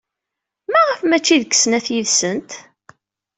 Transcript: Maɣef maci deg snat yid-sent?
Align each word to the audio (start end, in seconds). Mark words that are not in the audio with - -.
Maɣef 0.71 0.99
maci 1.09 1.35
deg 1.41 1.51
snat 1.55 1.87
yid-sent? 1.93 2.51